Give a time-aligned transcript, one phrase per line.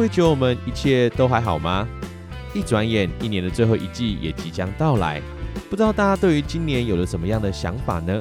[0.00, 1.86] 位酒友们，一切都还好吗？
[2.54, 5.20] 一转眼，一年的最后一季也即将到来，
[5.68, 8.18] 不知道大家对于今年有了什么样的想法呢？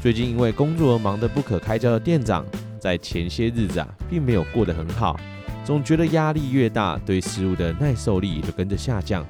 [0.00, 2.46] 最近因为工作而忙得不可开交的店长，
[2.80, 5.20] 在前些日子啊，并没有过得很好，
[5.64, 9.22] 总觉得压力越大，对事物的耐受力也就跟着下降。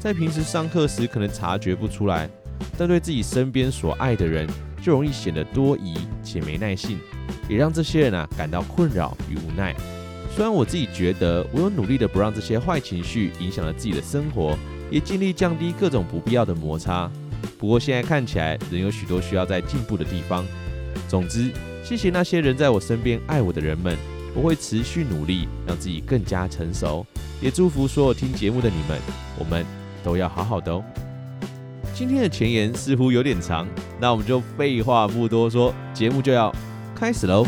[0.00, 2.28] 在平时上课时可能察觉不出来，
[2.76, 4.48] 但对自己身边所爱的人，
[4.82, 6.98] 就容易显得多疑且没耐性，
[7.48, 9.72] 也让这些人啊感到困扰与无奈。
[10.34, 14.56] 虽然我自己觉得我有努力的不让这些坏情绪影响了自己的生活，
[14.90, 17.10] 也尽力降低各种不必要的摩擦。
[17.58, 20.44] 不过现在看起来仍有许多需要再进步的地方。
[21.08, 21.50] 总之，
[21.84, 23.96] 谢谢那些人在我身边爱我的人们，
[24.34, 27.04] 我会持续努力让自己更加成熟。
[27.42, 28.98] 也祝福所有听节目的你们，
[29.38, 29.64] 我们
[30.02, 30.82] 都要好好的哦。
[31.92, 33.66] 今天的前言似乎有点长，
[34.00, 36.54] 那我们就废话不多说，节目就要
[36.94, 37.46] 开始喽。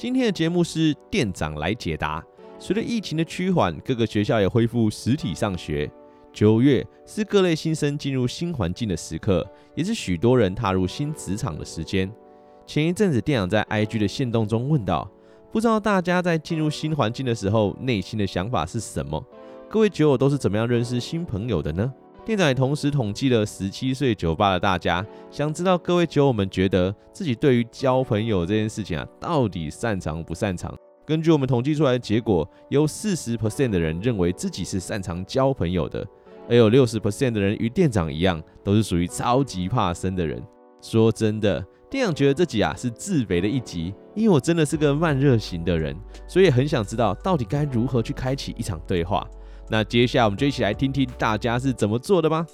[0.00, 2.24] 今天的节目是店长来解答。
[2.58, 5.92] 随着疫情的趋缓，各个学校也恢复实体上学。
[6.32, 12.10] 九月是各类新生进入新环境的时刻，也是许多人踏入新职场的时间。
[12.66, 15.06] 前一阵子，店长在 IG 的线动中问道
[15.52, 19.22] ：“不知道大家在进入新环境的时候，内心的想法是什么？
[19.68, 21.92] 各位酒友都是怎么样认识新朋友的呢？”
[22.24, 30.74] 店长也同时统计了十七岁酒吧的大家，想知道各位酒友们觉得自己对于交朋友这件事情啊，到底擅长不擅长？
[31.06, 36.06] 根据我们统计出来的结果，有四十 percent 的人认为自己是擅长交朋友的，
[36.48, 40.40] 而有六十 percent 的人与店长一样，都是属于超级怕生的人。
[40.80, 45.96] 说真的，店长觉得这集啊是自肥的一集，因为我真的是个慢热型的人，
[46.28, 49.26] 所以很想知道到底该如何去开启一场对话。
[49.70, 52.44] 那接下来我们就一起来听听大家是怎么做的吧。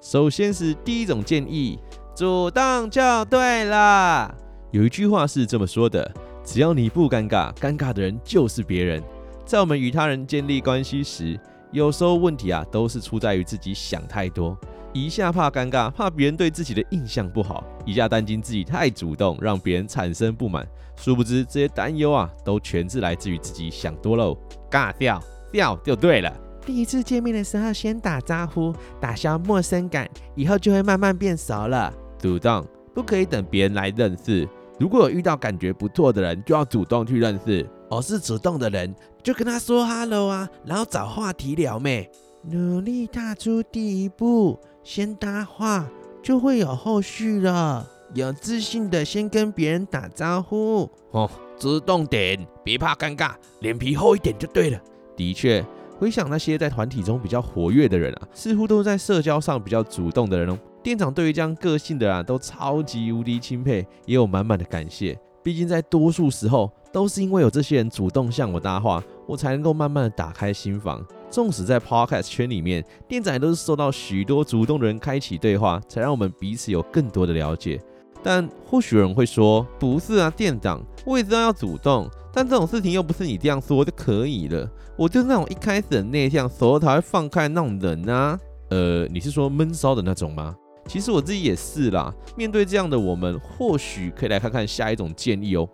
[0.00, 1.78] 首先是第一种建议，
[2.16, 4.34] 主动就对了。
[4.72, 6.10] 有一句话是这么说的：
[6.44, 9.02] 只要你不尴尬，尴尬的人就是别人。
[9.46, 11.38] 在我们与他人建立关系时，
[11.70, 14.56] 有时候问题啊都是出在于自己想太多。
[14.94, 20.66] 一下怕尴尬，怕别人对自己的印象不好；一下担心自己太主动，让别人产生不满。
[20.96, 24.36] 殊不知，这些担忧啊，都全是来自于自己想多喽。
[24.70, 26.34] 尬掉掉就对了。
[26.64, 31.92] 第一次见面的时候，先打招呼，打消陌生感，以后就会慢慢变熟了。
[32.18, 34.48] 主动不可以等别人来认识，
[34.80, 37.68] 如果有遇到感觉不错的人，就要主动去认识。
[37.90, 38.94] 我是主动的人，
[39.28, 42.10] 就跟他说 hello 啊，然后找话题聊咩。
[42.44, 45.86] 努力踏出第一步，先搭话，
[46.22, 47.86] 就会有后续了。
[48.14, 54.80] 有自信的先跟别人打招呼哦，主动点，别怕尴尬，脸皮厚一点就对了。
[55.14, 55.62] 的确，
[55.98, 60.58] 回想那些在团体中比较活跃的人啊，似乎都在社交上比较主动的人哦。
[60.82, 65.20] 店长对于这样个性的人啊，都超级无敌钦佩，也有满满的感谢。
[65.42, 71.04] 毕竟在多数时候，都是因为有这些人主动向我搭话，我才能够慢慢的打开心房。
[71.30, 77.78] 纵使在 Podcast 圈里面，店长也都是受到许多主动的人开启对话，才让我们彼此有更多的了解。
[78.22, 84.68] 但或许有人会说，不是啊，店长，我也知道要主动，但这种事情又不是你这样说就可以了。
[84.96, 88.38] 我就是那种一开始很内向，手才会放开那种人啊。
[88.70, 90.56] 呃，你是说闷骚的那种吗？
[90.86, 92.12] 其实我自己也是啦。
[92.34, 95.68] 面对这样的我们，或许可以来看看下一种建议哦。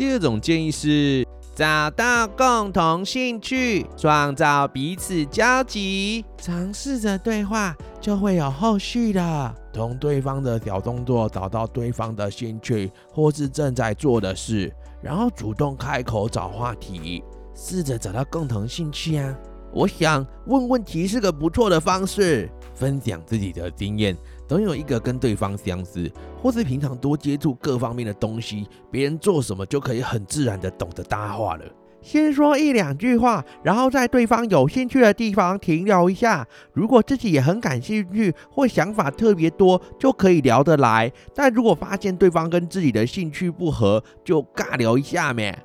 [0.00, 9.54] 第二种建议是找到共同兴趣，创造彼此交集，尝试着对话，就会有后续的。
[9.74, 17.22] 从对方的小动作找到对方的兴趣或是正在做的事，然后主动开口找话题，
[17.54, 19.36] 试着找到共同兴趣啊。
[19.70, 24.16] 我想问问题是个不错的方式，分享自己的经验，
[24.50, 26.10] 总有一个跟对方相似，
[26.42, 31.64] 或是平常多接触各方面的东西，别人做什么就可以很自然的懂得搭话了。
[32.02, 36.44] 先说一两句话，然后在对方有兴趣的地方停留一下。
[36.72, 41.12] 如果自己也很感兴趣或想法特别多，就可以聊得来。
[41.32, 45.56] 但如果发现对方跟自己的兴趣不合，就尬聊一下呗。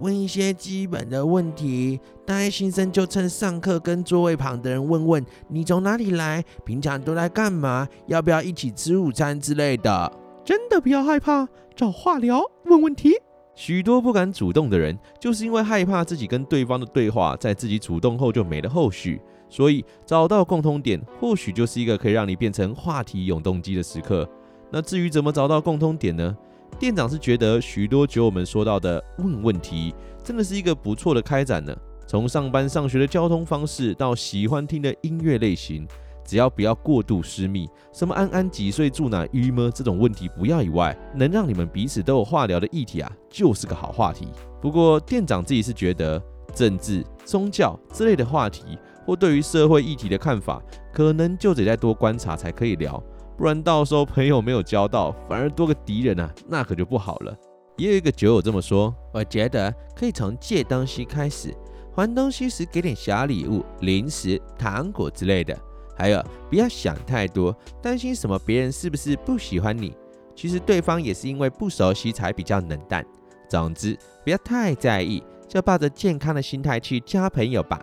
[0.00, 1.98] 问一些基本的问题。
[2.26, 10.10] 大一新生就趁上课跟座位旁的人问问你从哪里来，平常都在干嘛，要不要一起吃午餐之类的。
[10.42, 13.12] 真的不要害怕，找话聊，问问题。
[13.54, 24.26] 许多不敢主动的人，就是因为害怕自己跟对方的对话在自己主动后就没了后续，所以找到共通点，或许就是一个可以让你变成话题永动机的时刻。
[24.70, 26.34] 那至于怎么找到共通点呢？
[26.78, 29.94] 店长是觉得许多酒友们说到的问问题，
[30.24, 31.76] 真的是一个不错的开展呢。
[32.14, 35.84] 从上班上学的交通方式到喜欢听的音乐类型，
[36.24, 44.28] 只要不要过度私密，什么安安几岁住哪郁闷这种问题不要以外，能让你们彼此都有话聊的议题啊，就是个好话题。
[44.62, 46.22] 不过店长自己是觉得
[46.54, 50.62] 政治、宗教之类的话题，或对于社会议题的看法，
[50.92, 53.02] 可能就得再多观察才可以聊。
[53.36, 57.36] 不然到时候朋友没有交到，反而多个敌人啊，那可就不好了。
[57.76, 61.52] 也有一个酒友这么说，我觉得可以从借东西开始，
[61.94, 65.56] 还东西时给点小礼物、零食、糖果之类的。
[65.96, 66.20] 还有
[66.50, 69.96] 不要想太多，担心什么别人是不是不喜欢你，
[70.34, 73.04] 其实对方也是因为不熟悉才比较冷淡。
[73.48, 77.80] 总之不要太在意，就抱着健康的心态去交朋友吧。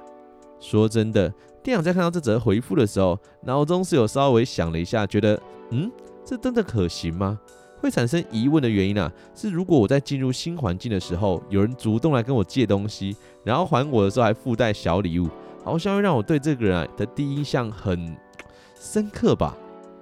[0.60, 1.34] 说真的。
[1.64, 5.92] 店长在看到这则回复的时候，脑中是有稍微想了一下，觉得，嗯，
[6.26, 7.40] 这真的可行吗？
[7.82, 15.28] 会产生疑问的原因啊，是如果我在进入新环境的时候，有人主动来跟我借东西，然后还我的时候还附带小礼物，
[15.64, 18.16] 好像会让我对这个人啊的第一印象很
[18.80, 19.58] 深刻吧？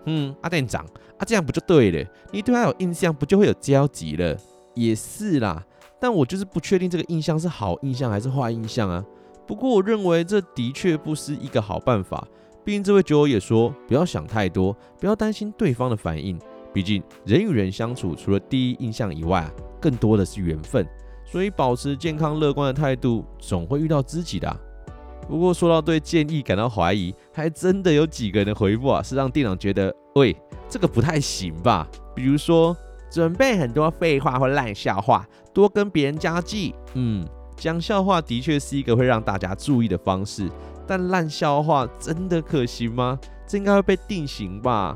[0.05, 0.85] 嗯，阿店长，
[1.17, 2.05] 啊这样不就对了？
[2.31, 4.35] 你对他有印象，不就会有交集了？
[4.75, 5.63] 也是啦，
[5.99, 9.03] 但我就是不确定这个印象是好印象还是坏印象啊。
[9.47, 12.27] 不过我认为这的确不是一个好办法。
[12.63, 16.37] 毕竟这位酒友也说，不要想太多，不要担心对方的反应。
[16.79, 20.87] 毕竟人与人相处，除了第一印象以外啊，更多的是缘分。
[21.25, 24.57] 所以保持健康乐观的态度，总会遇到知己的。
[25.27, 30.33] 不过说到对建议感到怀疑，还真的有几个人的回复啊，是让店长觉得，喂，
[30.69, 31.85] 这个不太行吧？
[32.15, 32.73] 比如说，
[33.11, 36.73] 准备很多废话或烂笑话，多跟别人交际。
[36.93, 37.27] 嗯。
[37.57, 40.49] 讲笑话的确是一个会让大家注意的方式，
[40.87, 43.19] 但烂笑话真的可行吗？
[43.45, 44.95] 这应该会被定型吧？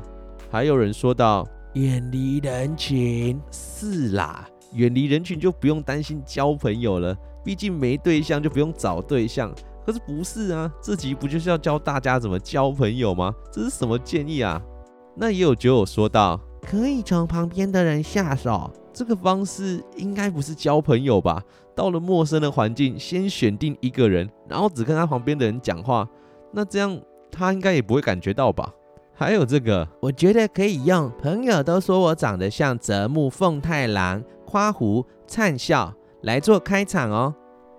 [0.50, 1.44] 还有人说到
[1.74, 9.52] 远离人群，是啦，远离人群就不用担心交朋友了，毕竟没对象就不用找对象。
[9.84, 10.72] 可是不是啊？
[10.80, 13.34] 这集不就是要教大家怎么交朋友吗？
[13.50, 14.62] 这是什么建议啊？
[15.16, 18.70] 那也有酒友说到，可以从旁边的人下手。
[18.92, 21.42] 这个方式应该不是交朋友吧？
[21.74, 26.08] 到了陌生的环境，先选定一个人，然后只跟他旁边的人讲话，
[26.52, 26.96] 那这样
[27.32, 28.72] 他应该也不会感觉到吧？
[29.16, 31.08] 还有这个，我觉得可以用。
[31.22, 37.32] 朋友都说我长得像泽木凤太郎，夸胡灿笑来做开场哦。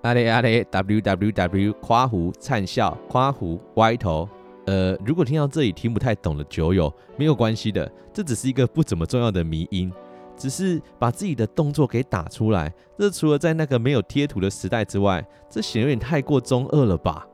[0.03, 4.27] 阿雷阿雷，w w w 夸胡灿笑夸胡歪头。
[4.65, 9.91] 呃，如果听到这里听不太懂的酒友，没有关系的，这只是一个不怎么重要的迷因。
[10.37, 17.27] 只是把自己的动作给打出来，这除了在那个没有贴图的时代之外，这显得有点太过中二了吧？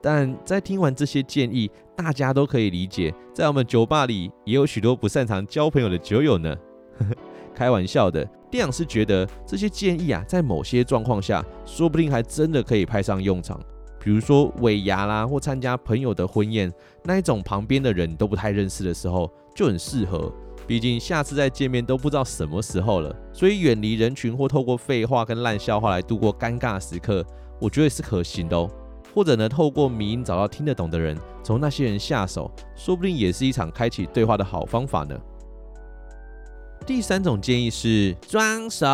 [0.00, 6.56] 但在听完这些建议，大家都可以理解，在我们酒吧里也有许多不擅长交朋友的酒友呢。
[7.52, 13.60] 开玩笑的，店长是觉得这些建议啊，在某些状况下，说不定还真的可以派上用场。
[13.98, 20.32] 比如说尾牙啦，或参加朋友的婚宴，那一种旁边的人都不太认识的时候，就很适合。
[20.68, 27.26] 毕竟下次再见面都不知道什么时候了，所以远离人群或透过废话跟烂笑话来度过尴尬时刻，
[27.60, 28.70] 我觉得是可行的哦。
[29.18, 35.18] 或者呢，透过迷因找到听得懂的人，从那些人下手，说不定也是一场开启对话的好方法呢。
[36.86, 38.86] 第三种建议是装熟，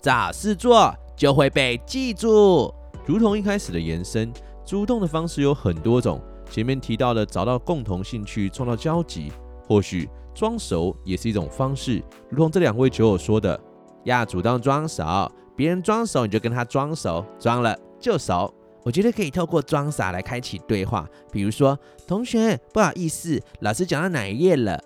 [0.00, 2.72] 找事做就会被记住。
[3.04, 4.32] 如同一开始的延伸，
[4.64, 6.20] 主动的方式有很多种。
[6.48, 9.32] 前面提到的找到共同兴趣，创造交集，
[9.66, 10.08] 或许。
[10.32, 13.58] 装熟也是一种方式，如同这两位酒友说的，
[14.04, 18.54] 要主动装熟，别人装熟你就跟他装熟，装了就熟。
[18.86, 21.76] 我觉得可以透过装傻来开启对话，比如说，
[22.06, 24.80] 同学不好意思，老师讲到哪一页了？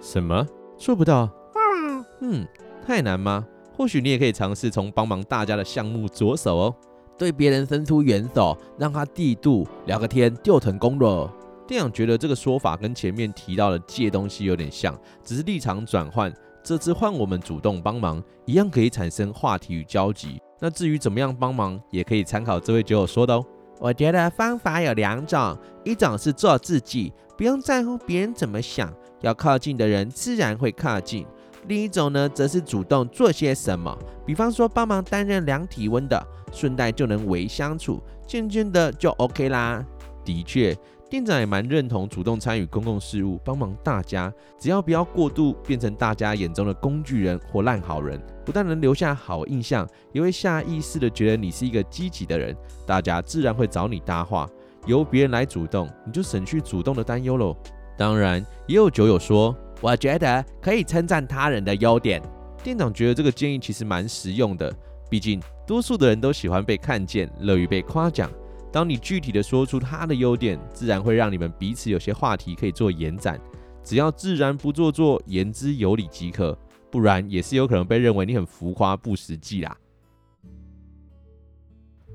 [0.00, 0.46] 什么？
[0.78, 1.26] 做不到？
[1.52, 2.06] 到了。
[2.20, 2.46] 嗯，
[2.86, 3.44] 太难吗？
[3.76, 6.76] 或许你也可以尝试从帮忙大家的项目着手哦，
[7.18, 11.28] 对别人伸出援手，让他嫉妒，聊个天就成功了。
[11.66, 16.32] 店长觉得这个说法跟前面提到的借东西有点像，只是立场转换。
[16.62, 20.40] 这次换我们主动帮忙，一样可以产生话题与交集。
[20.60, 23.44] 那至于怎么样帮忙，也可以参考这位酒友说的哦。
[23.78, 31.26] 我觉得方法有两种，一种是做自己，不用在乎别人怎么想，要靠近的人自然会靠近。
[31.66, 39.84] 另一种呢，则是主动做些什么，比方说帮忙担任量体温的，顺带就能微相处，渐渐的就 OK 啦。
[40.24, 40.76] 的确。
[41.08, 52.52] 店长也蛮认同主动参与公共事务，帮忙大家，只要不要过度变成大家眼中的工具人或烂好人，不但能留下好印象，也会下意识的觉得你是一个积极的人，
[52.84, 54.50] 大家自然会找你搭话。
[54.86, 57.56] 由别人来主动，你就省去主动的担忧喽。
[57.96, 62.20] 当然，也有酒友说，我觉得可以称赞他人的优点。
[62.60, 64.74] 店长觉得这个建议其实蛮实用的，
[65.08, 68.28] 毕竟多数的人都喜欢被看见，乐于被夸奖。
[68.72, 73.40] 当你具体的说出他的优点，自然会让你们彼此有些话题可以做延展。
[73.84, 76.58] 只要自然不做作，言之有理即可，
[76.90, 79.76] 不然也是有可能被认为你很浮夸不实际啦。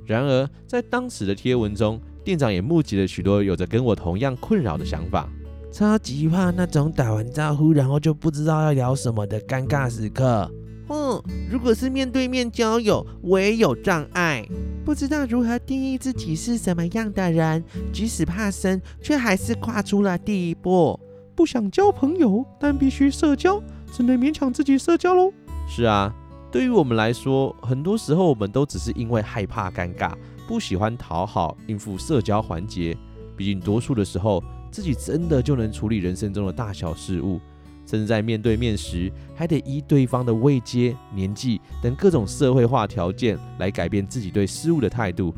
[0.06, 5.28] 然而，在当时的贴文中，店长也募集了许多有着跟我同样困扰的想法，
[5.72, 10.52] 超级怕那种打完招呼然后就不知道要聊什么的尴尬时刻。
[10.90, 14.48] 嗯，如果是面对面交友，我也有障碍。
[14.86, 21.00] 不知道如何定义自己是什么样的人，即使怕生，却还是跨出了第一步。
[21.34, 23.60] 不想交朋友，但必须社交，
[23.96, 25.32] 只能勉强自己社交喽。
[25.70, 26.14] 是啊，
[26.52, 30.12] 对于我们来说，很多时候我们都只是因为害怕尴尬，
[30.46, 32.98] 不喜欢讨好，应付社交环节。
[33.38, 37.40] 毕竟多数的时候，自己真的就能处理人生中的大小事务。
[37.86, 45.34] 甚至在面对面时，还得依对方的位阶、年纪等各种社会化条件来改变自己对事物的态度，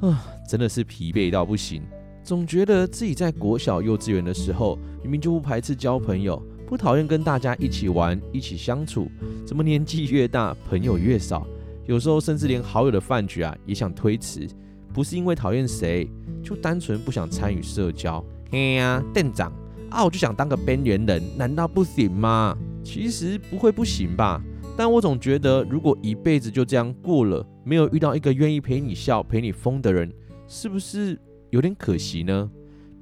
[0.00, 1.80] 啊，真的是疲惫到不行。
[2.24, 9.10] 总觉得自己在国小、幼稚园的时候，明明就不排斥交朋友，不讨厌跟大家一起玩、一起相处，
[9.44, 11.44] 怎么年纪越大，朋友越少？
[11.84, 14.46] 有时候甚至连好友的饭局啊，也想推辞，
[14.94, 16.08] 不是因为讨厌谁，
[16.44, 18.24] 就单纯不想参与社交。
[18.52, 19.52] 嘿呀、店长。
[19.90, 22.56] 啊，我就想当个边缘人，难道不行吗？
[22.84, 24.40] 其实不会不行吧，
[24.76, 30.08] 但我总觉得，如果一辈子就这样过了，没有遇到一个愿意陪你笑、陪你疯的人，
[30.46, 31.18] 是不是
[31.50, 32.48] 有点可惜呢？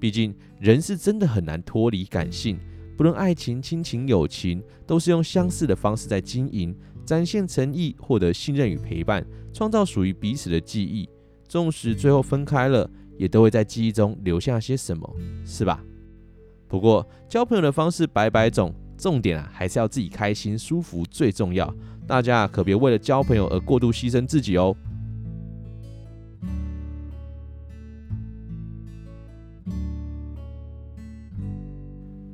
[0.01, 2.59] 毕竟人是真的很难脱离感性，
[2.99, 6.75] 不论爱情、亲情、友情，都是用相似的方式在经营，
[7.07, 11.09] 展现诚意，获得信任与陪伴，创造属于彼此的记忆。
[11.47, 15.09] 纵使最后分开了，也都会在记忆中留下些什么，
[15.45, 15.81] 是吧？
[16.67, 21.73] 不过交朋友的方式百百种，重点啊还是要自己开心舒服最重要。
[22.05, 24.77] 大家可别为了交朋友而过度牺牲自己哦。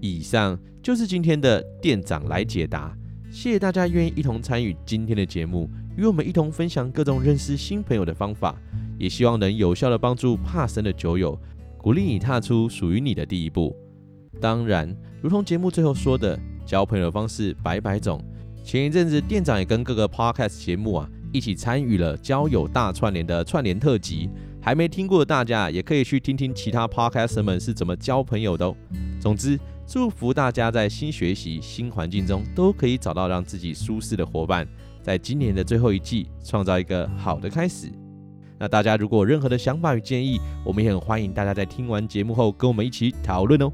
[0.04, 2.94] 以上就是今天的店长来解答，
[3.30, 8.54] 谢谢大家愿意一同参与今天的节目，与我们一同分享各种认识新朋友的方法，
[8.98, 11.40] 也希望能有效的帮助怕生的酒友，
[11.78, 13.74] 鼓励你踏出属于你的第一步。
[14.42, 18.22] 当然，如同节目最后说的，交朋友的方式百百种。
[18.62, 24.28] 前一阵子，店长也跟各个 podcast 节目啊一起参与了交友大串联的串联特辑。
[24.60, 28.76] 还没听过的大家，也可以去听听其他 podcast 们是怎么交朋友的哦。
[29.20, 34.66] 总之，祝福大家在新学习、新环境中都可以找到让自己舒适的伙伴，
[35.02, 37.92] 在今年的最后一季创造一个好的开始。
[38.58, 43.70] 那大家如果有任何的想法与建议，我们也很欢迎大家在听完节目后跟我们一起讨论哦。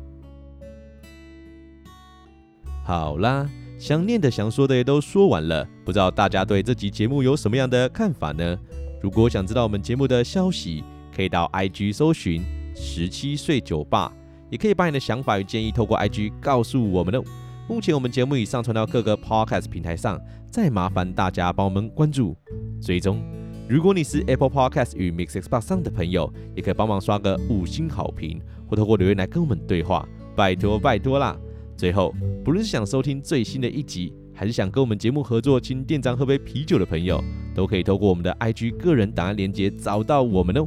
[2.82, 3.48] 好啦，
[3.78, 8.58] 想念的、想说的也都说完了，不知道大家对这集节目有什么样的看法呢？
[9.00, 10.82] 如果想知道我们节目的消息，
[11.14, 12.42] 可以到 IG 搜寻
[12.74, 14.12] 十七岁酒吧，
[14.50, 17.22] 也可以把你的想法与建议透过 IG 告诉我们哦。
[17.68, 22.36] 目前我们节目已上传到各个 Podcast 平台上，再麻烦大家帮我们关注、
[22.82, 23.22] 追踪。
[23.68, 30.04] 如果你是 Apple Podcast 与 Mix Xbox 上的朋友，也可以帮忙刷个五星好评，或透过留言来跟我们对话，
[30.34, 31.38] 拜托拜托啦！
[31.76, 32.12] 最后，
[32.44, 37.22] 不论是想收听最新的一集，还是想跟我们节目合作，请店长喝杯啤酒的朋友，
[37.54, 40.66] 都可以透过我们的 IG 个人档案连接找到我们哦。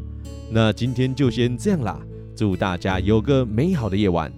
[0.50, 2.00] 那今天就先这样啦，
[2.36, 4.32] 祝大家有个美好的夜晚。